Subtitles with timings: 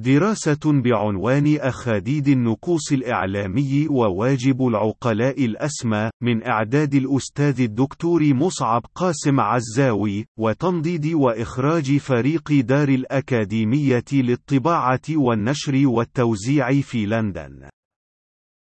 [0.00, 10.26] دراسة بعنوان أخاديد النكوص الإعلامي وواجب العقلاء الأسمى من إعداد الأستاذ الدكتور مصعب قاسم عزاوي
[10.38, 17.68] وتنضيد وإخراج فريق دار الأكاديمية للطباعة والنشر والتوزيع في لندن.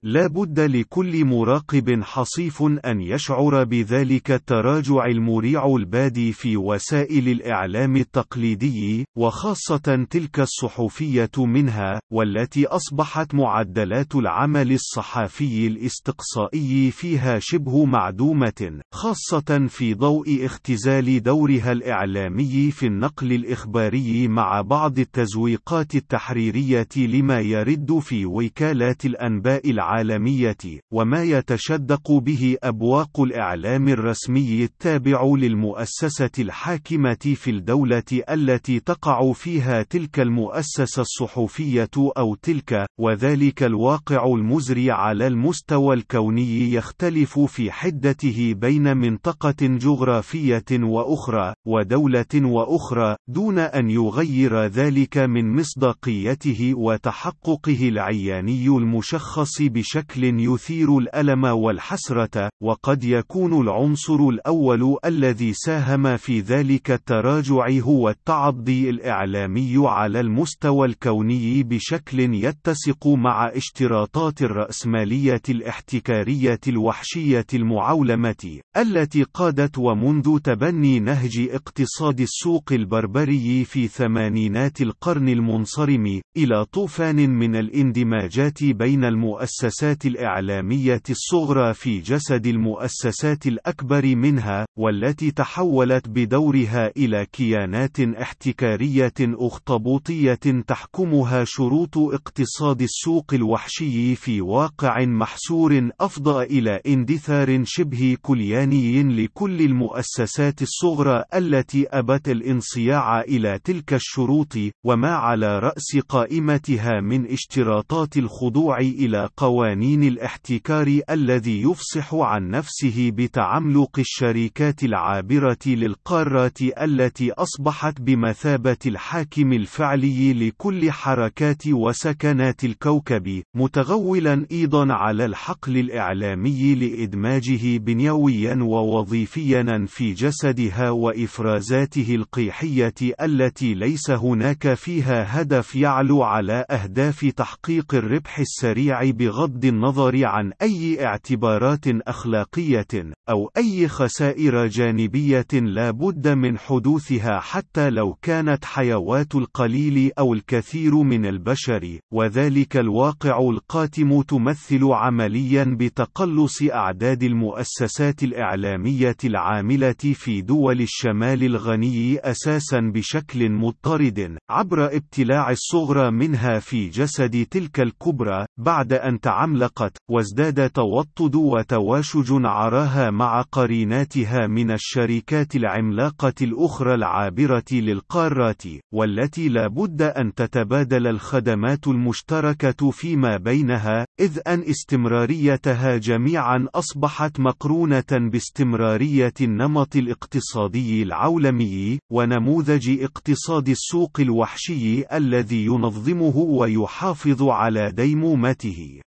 [0.08, 9.06] لا بد لكل مراقب حصيف أن يشعر بذلك التراجع المريع البادي في وسائل الإعلام التقليدي،
[9.18, 19.94] وخاصة تلك الصحفية منها، والتي أصبحت معدلات العمل الصحفي الاستقصائي فيها شبه معدومة، خاصة في
[19.94, 29.06] ضوء اختزال دورها الإعلامي في النقل الإخباري مع بعض التزويقات التحريرية لما يرد في وكالات
[29.06, 30.58] الأنباء العالمية العالمية،
[30.94, 40.20] وما يتشدق به أبواق الإعلام الرسمي التابع للمؤسسة الحاكمة في الدولة التي تقع فيها تلك
[40.20, 49.56] المؤسسة الصحفية أو تلك، وذلك الواقع المزري على المستوى الكوني يختلف في حدته بين منطقة
[49.62, 60.98] جغرافية وأخرى، ودولة وأخرى، دون أن يغير ذلك من مصداقيته وتحققه العياني المشخص بشكل يثير
[60.98, 70.20] الألم والحسرة، وقد يكون العنصر الأول الذي ساهم في ذلك التراجع هو التعضي الإعلامي على
[70.20, 81.50] المستوى الكوني بشكل يتسق مع اشتراطات الرأسمالية الاحتكارية الوحشية المعولمة، التي قادت ومنذ تبني نهج
[81.52, 91.02] اقتصاد السوق البربري في ثمانينات القرن المنصرم، إلى طوفان من الاندماجات بين المؤسسات المؤسسات الإعلامية
[91.10, 101.98] الصغرى في جسد المؤسسات الأكبر منها، والتي تحولت بدورها إلى كيانات احتكارية أخطبوطية تحكمها شروط
[101.98, 111.88] اقتصاد السوق الوحشي في واقع محسور أفضى إلى اندثار شبه كلياني لكل المؤسسات الصغرى التي
[111.90, 120.04] أبت الانصياع إلى تلك الشروط، وما على رأس قائمتها من اشتراطات الخضوع إلى قوانين قوانين
[120.04, 130.92] الاحتكار الذي يفصح عن نفسه بتعملق الشركات العابرة للقارات التي أصبحت بمثابة الحاكم الفعلي لكل
[130.92, 142.94] حركات وسكنات الكوكب، متغولا أيضا على الحقل الإعلامي لإدماجه بنيويا ووظيفيا في جسدها وإفرازاته القيحية
[143.22, 150.52] التي ليس هناك فيها هدف يعلو على أهداف تحقيق الربح السريع بغض بغض النظر عن
[150.62, 152.88] أي اعتبارات أخلاقية،
[153.30, 160.96] أو أي خسائر جانبية لا بد من حدوثها حتى لو كانت حيوات القليل أو الكثير
[160.96, 171.44] من البشر، وذلك الواقع القاتم تمثل عمليا بتقلص أعداد المؤسسات الإعلامية العاملة في دول الشمال
[171.44, 179.98] الغني أساسا بشكل مضطرد، عبر ابتلاع الصغرى منها في جسد تلك الكبرى، بعد أن تعملقت،
[180.12, 190.02] وازداد توطد وتواشج عراها مع قريناتها من الشركات العملاقة الأخرى العابرة للقارات، والتي لا بد
[190.02, 201.04] أن تتبادل الخدمات المشتركة فيما بينها، إذ أن استمراريتها جميعا أصبحت مقرونة باستمرارية النمط الاقتصادي
[201.04, 209.02] العولمي، ونموذج اقتصاد السوق الوحشي الذي ينظمه ويحافظ على ديمومته.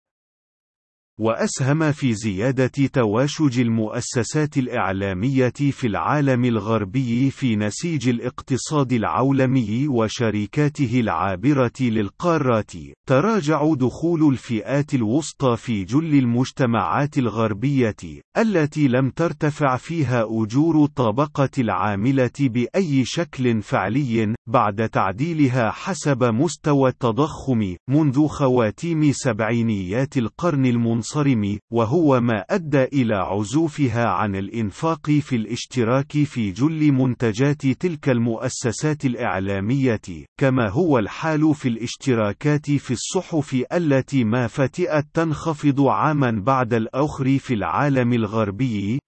[1.21, 11.72] وأسهم في زيادة تواشج المؤسسات الإعلامية في العالم الغربي في نسيج الاقتصاد العولمي وشركاته العابرة
[11.81, 12.72] للقارات.
[13.09, 17.97] تراجع دخول الفئات الوسطى في جل المجتمعات الغربية،
[18.38, 27.77] التي لم ترتفع فيها أجور الطبقة العاملة بأي شكل فعلي، بعد تعديلها حسب مستوى التضخم
[27.91, 36.12] منذ خواتيم سبعينيات القرن المنصرم المنصرم، وهو ما أدى إلى عزوفها عن الإنفاق في الاشتراك
[36.12, 40.00] في جل منتجات تلك المؤسسات الإعلامية،
[40.41, 47.54] كما هو الحال في الاشتراكات في الصحف التي ما فتئت تنخفض عاما بعد الآخر في
[47.54, 48.98] العالم الغربي،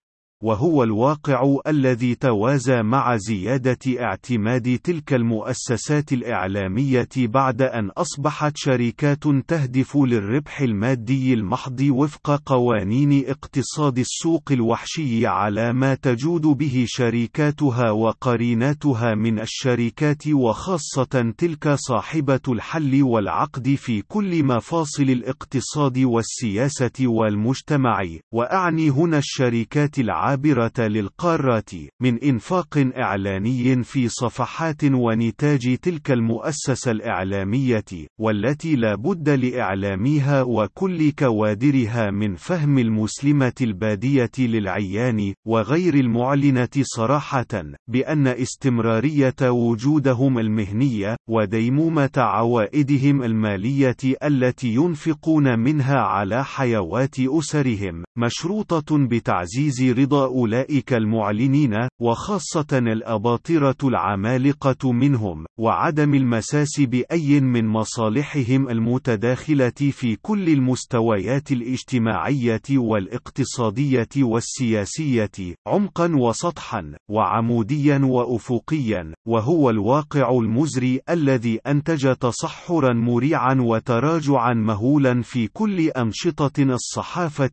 [0.42, 9.96] وهو الواقع الذي توازى مع زيادة اعتماد تلك المؤسسات الإعلامية بعد أن أصبحت شركات تهدف
[9.96, 19.40] للربح المادي المحض وفق قوانين اقتصاد السوق الوحشي على ما تجود به شركاتها وقريناتها من
[19.40, 28.02] الشركات وخاصة تلك صاحبة الحل والعقد في كل مفاصل الاقتصاد والسياسة والمجتمع،
[28.32, 31.70] وأعني هنا الشركات العابرة للقارات،
[32.02, 37.84] من إنفاق إعلاني في صفحات ونتاج تلك المؤسسة الإعلامية،
[38.20, 48.26] والتي لا بد لإعلاميها وكل كوادرها من فهم المسلمة البادية للعيان، وغير المعلنة صراحة، بأن
[48.26, 60.26] استمرارية وجودهم المهنية، وديمومة عوائدهم المالية التي ينفقون منها على حيوات أسرهم، مشروطة بتعزيز رضا
[60.26, 71.52] أولئك المعلنين، وخاصة الأباطرة العمالقة منهم، وعدم المساس بأي من مصالحهم المتداخلة في كل المستويات
[71.52, 84.54] الاجتماعية والاقتصادية والسياسية، عمقا وسطحا، وعموديا وأفقيا، وهو الواقع المزري الذي أنتج تصحرا مريعا وتراجعا
[84.54, 87.50] مهولا في كل أنشطة الصحافة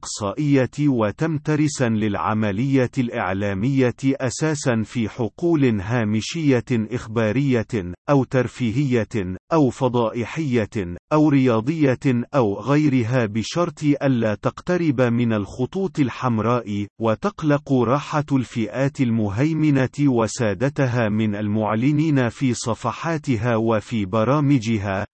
[0.00, 7.66] الاستقصائية وتمترسا للعملية الإعلامية أساسا في حقول هامشية إخبارية،
[8.10, 17.72] أو ترفيهية، أو فضائحية، أو رياضية أو غيرها بشرط ألا تقترب من الخطوط الحمراء، وتقلق
[17.72, 25.06] راحة الفئات المهيمنة وسادتها من المعلنين في صفحاتها وفي برامجها،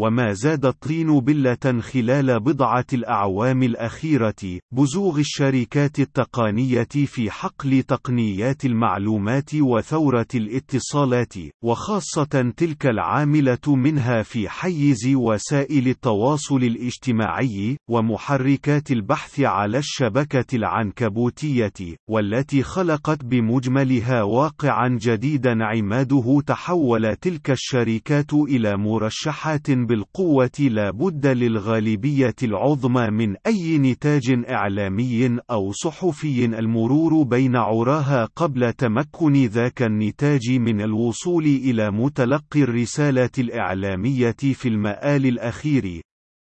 [0.00, 9.54] وما زاد الطين بلة خلال بضعة الأعوام الأخيرة، بزوغ الشركات التقنية في حقل تقنيات المعلومات
[9.54, 20.56] وثورة الاتصالات، وخاصة تلك العاملة منها في حيز وسائل التواصل الاجتماعي، ومحركات البحث على الشبكة
[20.56, 31.26] العنكبوتية، والتي خلقت بمجملها واقعا جديدا عماده تحول تلك الشركات إلى مرشحات بالقوة لا بد
[31.26, 40.50] للغالبية العظمى من أي نتاج إعلامي أو صحفي المرور بين عراها قبل تمكن ذاك النتاج
[40.50, 46.02] من الوصول إلى متلقي الرسالة الإعلامية في المآل الأخير،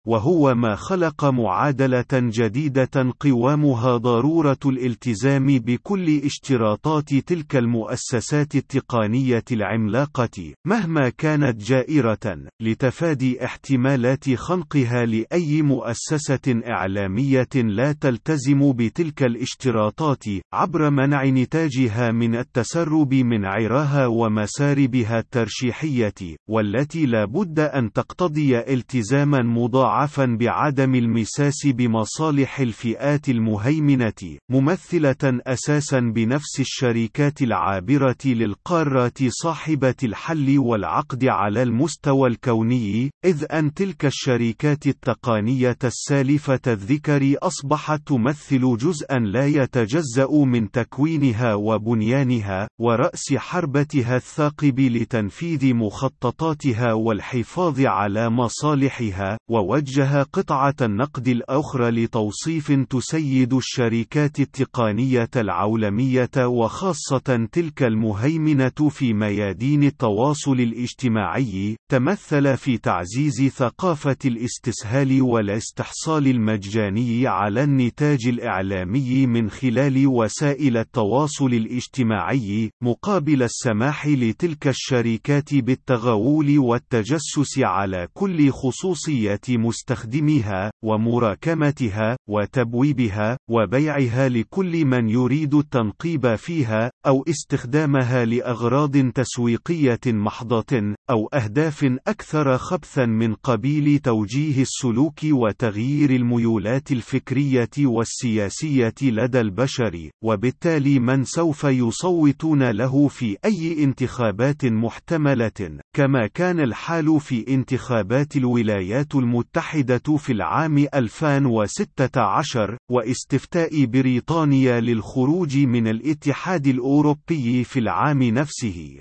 [0.06, 11.08] وهو ما خلق معادلة جديدة قوامها ضرورة الالتزام بكل اشتراطات تلك المؤسسات التقنية العملاقة، مهما
[11.08, 22.12] كانت جائرة، لتفادي احتمالات خنقها لأي مؤسسة إعلامية لا تلتزم بتلك الاشتراطات، عبر منع نتاجها
[22.12, 30.94] من التسرب من عراها ومساربها الترشيحية، والتي لا بد أن تقتضي التزاما مضاعفا مضاعفا بعدم
[30.94, 42.28] المساس بمصالح الفئات المهيمنة، ممثلة أساسا بنفس الشركات العابرة للقارات صاحبة الحل والعقد على المستوى
[42.28, 51.54] الكوني، إذ أن تلك الشركات التقنية السالفة الذكر أصبحت تمثل جزءا لا يتجزأ من تكوينها
[51.54, 62.72] وبنيانها، ورأس حربتها الثاقب لتنفيذ مخططاتها والحفاظ على مصالحها، ووجه وجه قطعة النقد الأخرى لتوصيف
[62.72, 74.16] تسيد الشركات التقنية العولمية وخاصة تلك المهيمنة في ميادين التواصل الاجتماعي، تمثل في تعزيز ثقافة
[74.24, 85.54] الاستسهال والاستحصال المجاني على النتاج الإعلامي من خلال وسائل التواصل الاجتماعي، مقابل السماح لتلك الشركات
[85.54, 97.24] بالتغول والتجسس على كل خصوصيات مستخدميها، ومراكمتها، وتبويبها، وبيعها لكل من يريد التنقيب فيها، أو
[97.28, 107.70] استخدامها لأغراض تسويقية محضة، أو أهداف أكثر خبثا من قبيل توجيه السلوك وتغيير الميولات الفكرية
[107.78, 117.20] والسياسية لدى البشر، وبالتالي من سوف يصوتون له في أي انتخابات محتملة، كما كان الحال
[117.20, 119.61] في انتخابات الولايات المتحدة.
[119.62, 128.98] المتحدة في العام 2016 واستفتاء بريطانيا للخروج من الاتحاد الأوروبي في العام نفسه.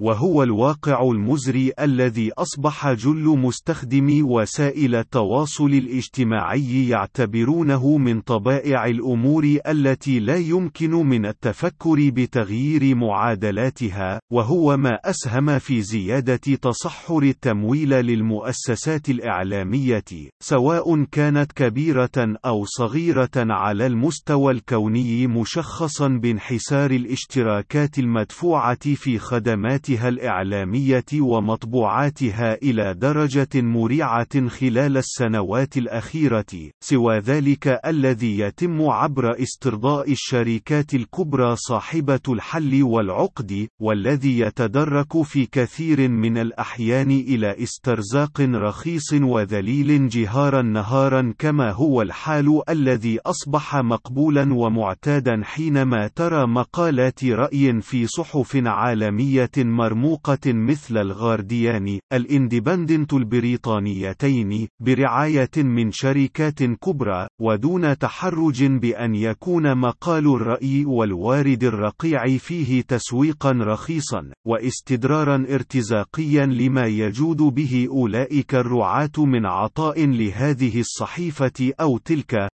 [0.00, 10.20] وهو الواقع المزري الذي أصبح جل مستخدمي وسائل التواصل الاجتماعي يعتبرونه من طبائع الأمور التي
[10.20, 20.04] لا يمكن من التفكر بتغيير معادلاتها، وهو ما أسهم في زيادة تصحر التمويل للمؤسسات الإعلامية،
[20.42, 30.08] سواء كانت كبيرة أو صغيرة على المستوى الكوني مشخصا بانحسار الاشتراكات المدفوعة في خدمات قنواتها
[30.08, 40.94] الإعلامية ومطبوعاتها إلى درجة مريعة خلال السنوات الأخيرة، سوى ذلك الذي يتم عبر استرضاء الشركات
[40.94, 50.62] الكبرى صاحبة الحل والعقد، والذي يتدرك في كثير من الأحيان إلى استرزاق رخيص وذليل جهارا
[50.62, 59.50] نهارا كما هو الحال الذي أصبح مقبولا ومعتادا حينما ترى مقالات رأي في صحف عالمية
[59.76, 70.84] مرموقة مثل الغارديان، الإندبندنت البريطانيتين، برعاية من شركات كبرى، ودون تحرج بأن يكون مقال الرأي
[70.84, 80.80] والوارد الرقيع فيه تسويقا رخيصا، واستدرارا ارتزاقيا لما يجود به أولئك الرعاة من عطاء لهذه
[80.80, 82.48] الصحيفة أو تلك،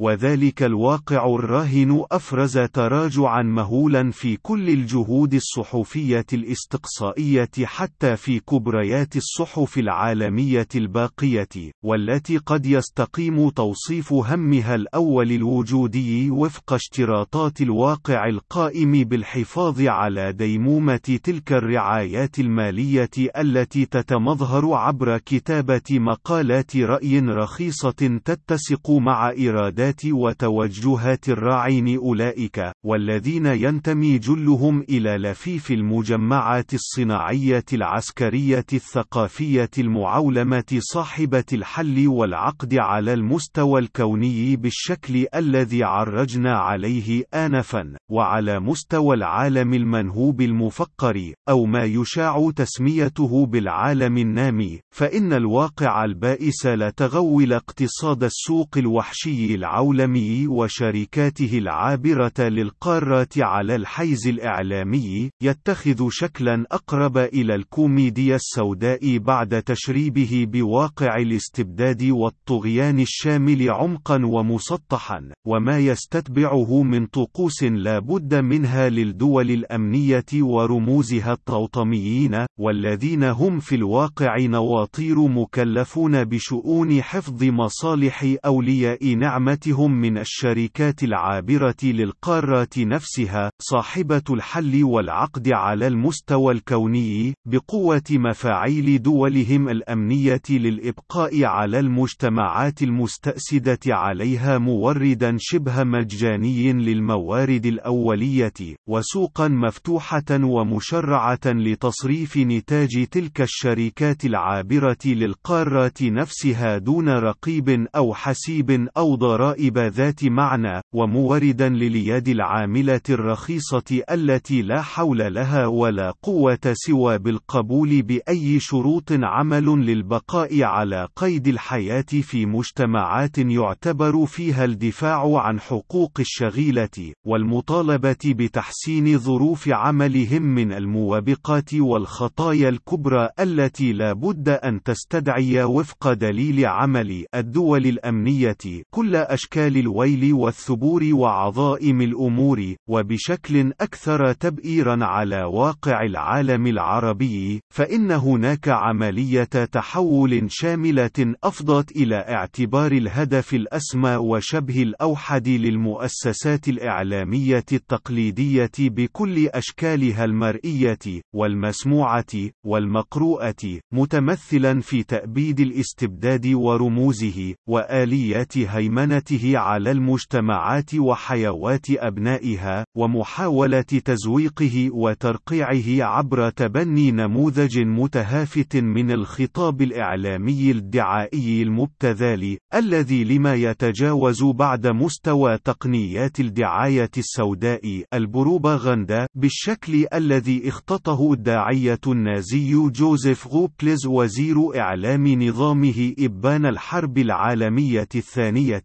[0.00, 9.78] وذلك الواقع الراهن أفرز تراجعا مهولا في كل الجهود الصحفية الاستقصائية حتى في كبريات الصحف
[9.78, 20.32] العالمية الباقية، والتي قد يستقيم توصيف همها الأول الوجودي وفق اشتراطات الواقع القائم بالحفاظ على
[20.32, 30.04] ديمومة تلك الرعايات المالية التي تتمظهر عبر كتابة مقالات رأي رخيصة تتسق مع إرادات عادات
[30.04, 42.08] وتوجهات الراعين أولئك، والذين ينتمي جلهم إلى لفيف المجمعات الصناعية العسكرية الثقافية المعولمة صاحبة الحل
[42.08, 51.64] والعقد على المستوى الكوني بالشكل الذي عرجنا عليه آنفا، وعلى مستوى العالم المنهوب المفقر، أو
[51.66, 59.73] ما يشاع تسميته بالعالم النامي، فإن الواقع البائس لا تغول اقتصاد السوق الوحشي العالمي.
[59.74, 70.46] العولمي وشركاته العابرة للقارات على الحيز الإعلامي، يتخذ شكلا أقرب إلى الكوميديا السوداء بعد تشريبه
[70.52, 80.24] بواقع الاستبداد والطغيان الشامل عمقا ومسطحا، وما يستتبعه من طقوس لا بد منها للدول الأمنية
[80.34, 90.18] ورموزها الطوطميين، والذين هم في الواقع نواطير مكلفون بشؤون حفظ مصالح أولياء نعمة أنفسهم من
[90.18, 101.44] الشركات العابرة للقارات نفسها، صاحبة الحل والعقد على المستوى الكوني، بقوة مفاعيل دولهم الأمنية للإبقاء
[101.44, 113.40] على المجتمعات المستأسدة عليها موردا شبه مجاني للموارد الأولية، وسوقا مفتوحة ومشرعة لتصريف نتاج تلك
[113.40, 122.28] الشركات العابرة للقارات نفسها دون رقيب أو حسيب أو ضرائب ضرائب ذات معنى، وموردا لليد
[122.28, 131.08] العاملة الرخيصة التي لا حول لها ولا قوة سوى بالقبول بأي شروط عمل للبقاء على
[131.16, 140.72] قيد الحياة في مجتمعات يعتبر فيها الدفاع عن حقوق الشغيلة، والمطالبة بتحسين ظروف عملهم من
[140.72, 148.56] الموبقات والخطايا الكبرى التي لا بد أن تستدعي وفق دليل عمل الدول الأمنية
[148.90, 158.68] كل أشكال الويل والثبور وعظائم الأمور، وبشكل أكثر تبئيرا على واقع العالم العربي، فإن هناك
[158.68, 170.24] عملية تحول شاملة أفضت إلى اعتبار الهدف الأسمى وشبه الأوحد للمؤسسات الإعلامية التقليدية بكل أشكالها
[170.24, 182.84] المرئية، والمسموعة، والمقروءة، متمثلا في تأبيد الاستبداد ورموزه، وآليات هيمنة سيطرته على المجتمعات وحيوات أبنائها،
[182.96, 194.44] ومحاولة تزويقه وترقيعه عبر تبني نموذج متهافت من الخطاب الإعلامي الدعائي المبتذل، الذي لما يتجاوز
[194.44, 205.42] بعد مستوى تقنيات الدعاية السوداء البروباغندا بالشكل الذي اختطه الداعية النازي جوزيف غوبلز وزير إعلام
[205.42, 208.84] نظامه إبان الحرب العالمية الثانية.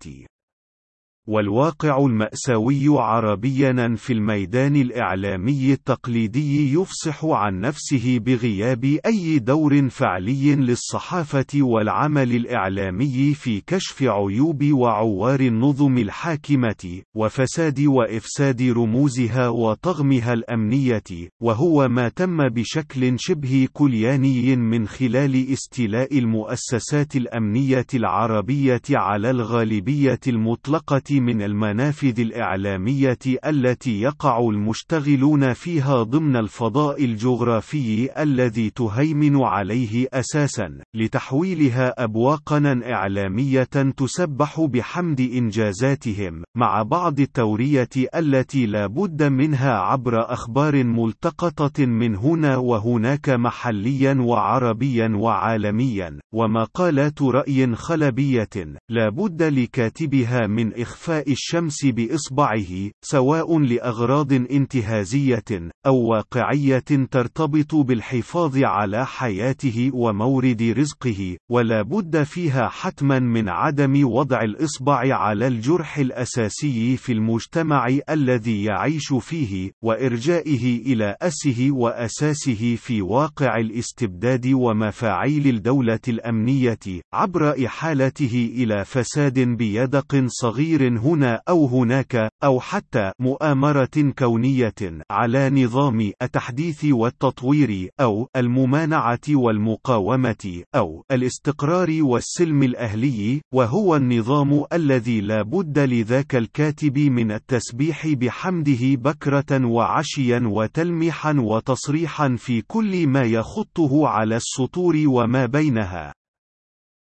[1.29, 11.45] والواقع المأساوي عربيا في الميدان الإعلامي التقليدي يفصح عن نفسه بغياب أي دور فعلي للصحافة
[11.55, 22.09] والعمل الإعلامي في كشف عيوب وعوار النظم الحاكمة وفساد وإفساد رموزها وطغمها الأمنية وهو ما
[22.09, 32.19] تم بشكل شبه كلياني من خلال استيلاء المؤسسات الأمنية العربية على الغالبية المطلقة من المنافذ
[32.19, 43.63] الإعلامية التي يقع المشتغلون فيها ضمن الفضاء الجغرافي الذي تهيمن عليه أساسا لتحويلها أبواقنا إعلامية
[43.97, 52.57] تسبح بحمد إنجازاتهم مع بعض التورية التي لا بد منها عبر أخبار ملتقطة من هنا
[52.57, 56.19] وهناك محليا وعربيا وعالميا.
[56.33, 58.49] ومقالات رأي خلبية
[58.89, 69.05] لا بد لكاتبها من إخفاء الشمس بإصبعه سواء لأغراض انتهازية أو واقعية ترتبط بالحفاظ على
[69.05, 77.11] حياته ومورد رزقه ولا بد فيها حتما من عدم وضع الإصبع على الجرح الأساسي في
[77.11, 86.79] المجتمع الذي يعيش فيه وإرجائه إلى أسه وأساسه في واقع الاستبداد ومفاعيل الدولة الأمنية
[87.13, 94.73] عبر إحالته إلى فساد بيدق صغير هنا أو هناك أو حتى مؤامرة كونية
[95.11, 105.41] على نظام التحديث والتطوير أو الممانعة والمقاومة أو الاستقرار والسلم الأهلي وهو النظام الذي لا
[105.41, 114.35] بد لذاك الكاتب من التسبيح بحمده بكرة وعشيا وتلميحا وتصريحا في كل ما يخطه على
[114.35, 116.08] السطور وما بينها.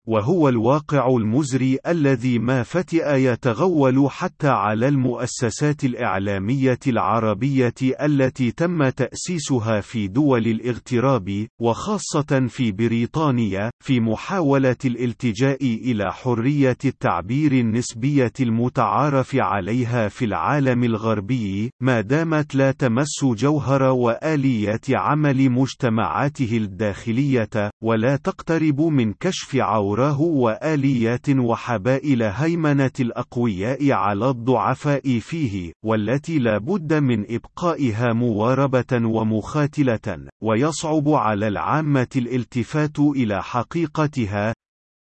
[0.08, 9.80] وهو الواقع المزري الذي ما فتئ يتغول حتى على المؤسسات الإعلامية العربية التي تم تأسيسها
[9.80, 20.08] في دول الاغتراب وخاصة في بريطانيا في محاولة الالتجاء إلى حرية التعبير النسبية المتعارف عليها
[20.08, 29.12] في العالم الغربي ما دامت لا تمس جوهر وآليات عمل مجتمعاته الداخلية ولا تقترب من
[29.12, 38.12] كشف عورات دوراه وآليات وحبائل هيمنة الأقوياء على الضعفاء فيه، والتي لا بد من إبقائها
[38.12, 44.54] مواربة ومخاتلة، ويصعب على العامة الالتفات إلى حقيقتها،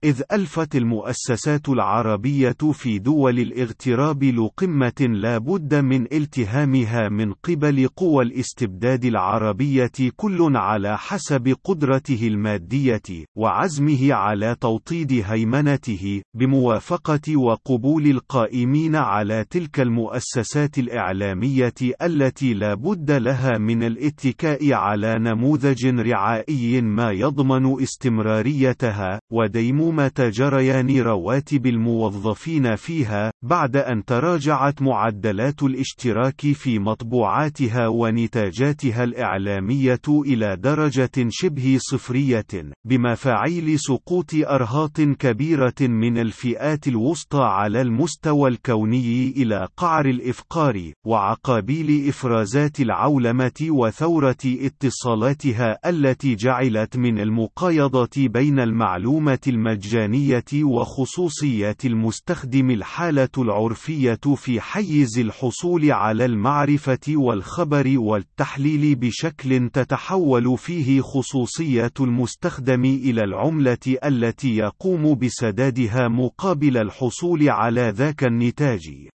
[0.04, 8.24] إذ ألفت المؤسسات العربية في دول الاغتراب لقمة لا بد من التهامها من قبل قوى
[8.24, 13.02] الاستبداد العربية كل على حسب قدرته المادية
[13.36, 23.58] وعزمه على توطيد هيمنته بموافقة وقبول القائمين على تلك المؤسسات الإعلامية التي لا بد لها
[23.58, 33.76] من الاتكاء على نموذج رعائي ما يضمن استمراريتها وديمومة حكومة جريان رواتب الموظفين فيها، بعد
[33.76, 45.00] أن تراجعت معدلات الاشتراك في مطبوعاتها ونتاجاتها الإعلامية إلى درجة شبه صفرية، بمفاعيل سقوط أرهاط
[45.00, 55.78] كبيرة من الفئات الوسطى على المستوى الكوني إلى قعر الإفقار، وعقابيل إفرازات العولمة وثورة اتصالاتها
[55.86, 65.90] التي جعلت من المقايضة بين المعلومة المجانية المجانية وخصوصيات المستخدم الحالة العرفية في حيز الحصول
[65.92, 76.76] على المعرفة والخبر والتحليل بشكل تتحول فيه خصوصية المستخدم إلى العملة التي يقوم بسدادها مقابل
[76.76, 79.11] الحصول على ذاك النتاج.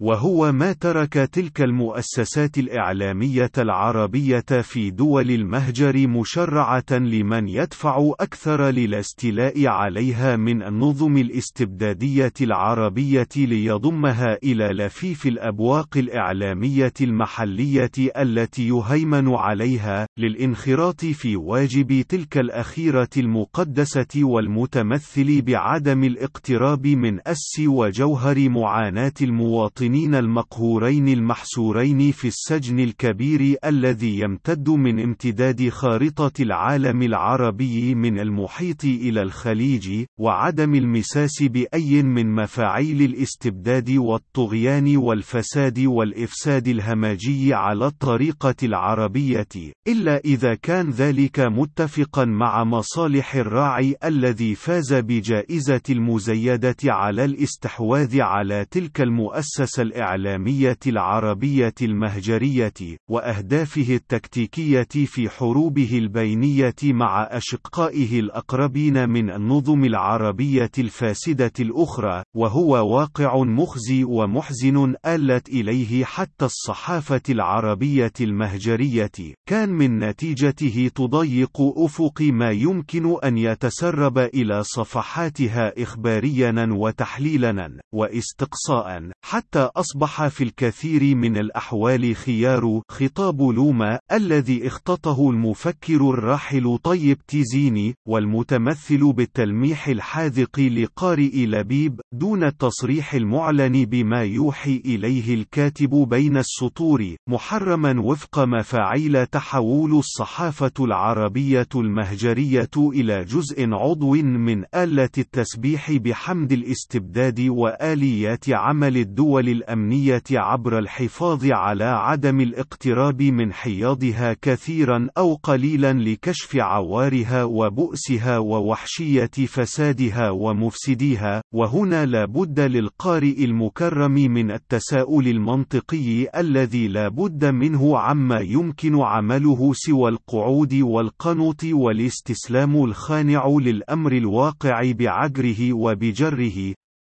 [0.00, 9.66] وهو ما ترك تلك المؤسسات الإعلامية العربية في دول المهجر مشرعة لمن يدفع أكثر للاستيلاء
[9.66, 21.04] عليها من النظم الاستبدادية العربية ليضمها إلى لفيف الأبواق الإعلامية المحلية التي يهيمن عليها، للانخراط
[21.04, 29.85] في واجب تلك الأخيرة المقدسة والمتمثل بعدم الاقتراب من أس وجوهر معاناة المواطنين.
[29.86, 38.84] المواطنين المقهورين المحسورين في السجن الكبير الذي يمتد من امتداد خارطة العالم العربي من المحيط
[38.84, 49.48] إلى الخليج، وعدم المساس بأي من مفاعيل الاستبداد والطغيان والفساد والإفساد الهمجي على الطريقة العربية،
[49.88, 58.66] إلا إذا كان ذلك متفقا مع مصالح الراعي الذي فاز بجائزة المزيدة على الاستحواذ على
[58.70, 62.72] تلك المؤسسة الإعلامية العربية المهجرية،
[63.10, 73.42] وأهدافه التكتيكية في حروبه البينية مع أشقائه الأقربين من النظم العربية الفاسدة الأخرى، وهو واقع
[73.42, 79.10] مخزي ومحزن آلت إليه حتى الصحافة العربية المهجرية،
[79.48, 89.65] كان من نتيجته تضيق أفق ما يمكن أن يتسرب إلى صفحاتها إخباريا وتحليلا واستقصاء حتى
[89.76, 99.12] أصبح في الكثير من الأحوال خيار خطاب لوما الذي اختطه المفكر الراحل طيب تيزيني والمتمثل
[99.12, 108.38] بالتلميح الحاذق لقارئ لبيب دون التصريح المعلن بما يوحي إليه الكاتب بين السطور محرما وفق
[108.38, 118.96] مفاعيل تحول الصحافة العربية المهجرية إلى جزء عضو من آلة التسبيح بحمد الاستبداد وآليات عمل
[118.96, 128.38] الدول الأمنية عبر الحفاظ على عدم الاقتراب من حياضها كثيرا أو قليلا لكشف عوارها وبؤسها
[128.38, 137.98] ووحشية فسادها ومفسديها وهنا لا بد للقارئ المكرم من التساؤل المنطقي الذي لا بد منه
[137.98, 146.74] عما يمكن عمله سوى القعود والقنوط والاستسلام الخانع للأمر الواقع بعجره وبجره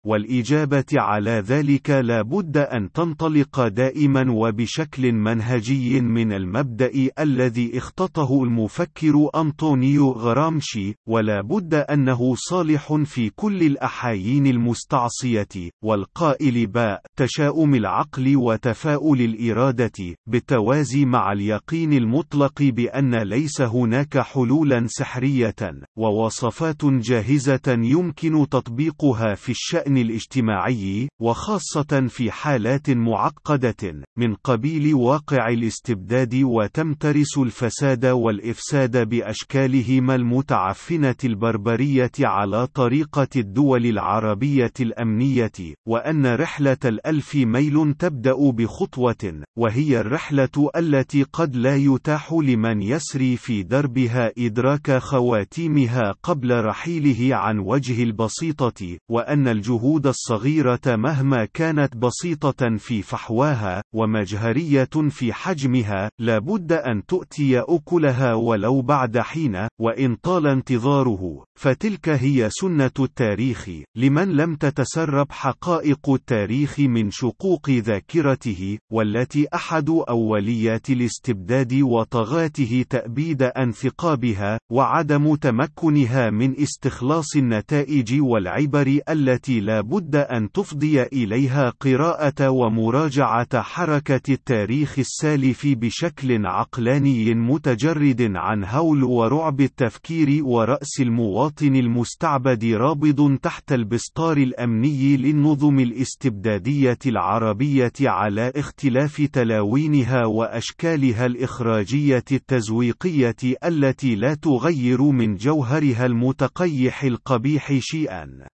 [0.07, 9.31] والإجابة على ذلك لا بد أن تنطلق دائما وبشكل منهجي من المبدأ الذي اختطه المفكر
[9.35, 19.21] أنطونيو غرامشي ولا بد أنه صالح في كل الأحايين المستعصية والقائل باء تشاؤم العقل وتفاؤل
[19.21, 25.57] الإرادة بالتوازي مع اليقين المطلق بأن ليس هناك حلولا سحرية
[25.97, 36.35] ووصفات جاهزة يمكن تطبيقها في الشأن الاجتماعي، وخاصة في حالات معقدة، من قبيل واقع الاستبداد
[36.35, 47.94] وتمترس الفساد والإفساد بأشكالهما المتعفنة البربرية على طريقة الدول العربية الأمنية، وأن رحلة الألف ميل
[47.94, 56.64] تبدأ بخطوة، وهي الرحلة التي قد لا يتاح لمن يسري في دربها إدراك خواتيمها قبل
[56.64, 65.33] رحيله عن وجه البسيطة، وأن الجهود الجهود الصغيرة مهما كانت بسيطة في فحواها ومجهرية في
[65.33, 73.70] حجمها لابد أن تؤتي أكلها ولو بعد حين وإن طال انتظاره فتلك هي سنة التاريخ.
[73.96, 84.59] لمن لم تتسرب حقائق التاريخ من شقوق ذاكرته والتي أحد أوليات الاستبداد وطغاته تأبيد أنثقابها
[84.72, 94.33] وعدم تمكنها من استخلاص النتائج والعبر التي لا بد أن تفضي إليها قراءة ومراجعة حركة
[94.33, 104.37] التاريخ السالف بشكل عقلاني متجرد عن هول ورعب التفكير ورأس المواطن المستعبد رابض تحت البسطار
[104.37, 116.07] الأمني للنظم الاستبدادية العربية على اختلاف تلاوينها وأشكالها الإخراجية التزويقية التي لا تغير من جوهرها
[116.07, 118.56] المتقيح القبيح شيئا.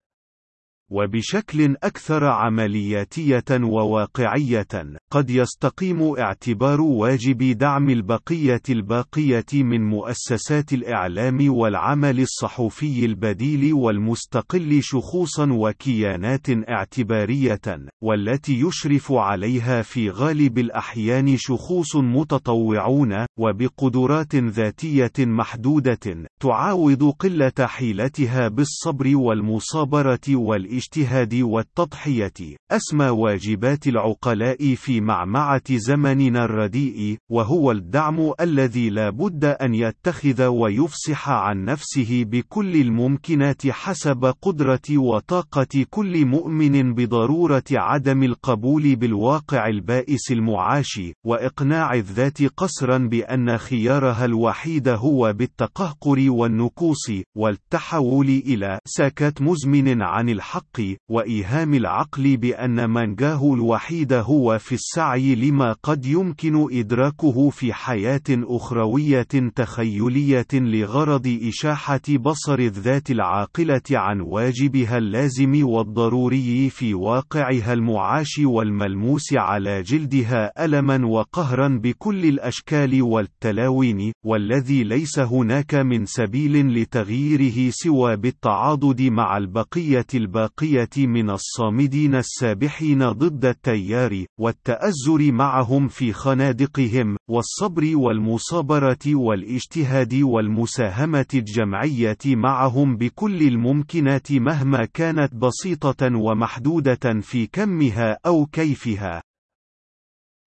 [0.91, 4.67] وبشكل أكثر عملياتية وواقعية،
[5.11, 15.53] قد يستقيم اعتبار واجب دعم البقية الباقية من مؤسسات الإعلام والعمل الصحفي البديل والمستقل شخوصا
[15.53, 17.61] وكيانات اعتبارية،
[18.03, 29.17] والتي يشرف عليها في غالب الأحيان شخوص متطوعون، وبقدرات ذاتية محدودة، تعاوض قلة حيلتها بالصبر
[29.17, 32.57] والمصابرة والإ الاجتهاد والتضحية.
[32.71, 41.29] أسمى واجبات العقلاء في معمعة زمننا الرديء وهو الدعم الذي لا بد أن يتخذ ويفصح
[41.29, 51.01] عن نفسه بكل الممكنات حسب قدرة وطاقة كل مؤمن بضرورة عدم القبول بالواقع البائس المعاش
[51.27, 60.66] وإقناع الذات قصرا بأن خيارها الوحيد هو بالتقهقر والنكوص والتحول إلى سكت مزمن عن الحق.
[60.67, 68.23] الحق وإيهام العقل بأن منجاه الوحيد هو في السعي لما قد يمكن إدراكه في حياة
[68.31, 79.35] أخروية تخيلية لغرض إشاحة بصر الذات العاقلة عن واجبها اللازم والضروري في واقعها المعاش والملموس
[79.35, 89.03] على جلدها ألما وقهرا بكل الأشكال والتلاوين والذي ليس هناك من سبيل لتغييره سوى بالتعاضد
[89.03, 90.56] مع البقية الباقية.
[90.99, 102.97] من الصامدين السابحين ضد التيار والتأزر معهم في خنادقهم والصبر والمصابرة والاجتهاد والمساهمة الجمعية معهم
[102.97, 109.23] بكل الممكنات مهما كانت بسيطة ومحدودة في كمها أو كيفها.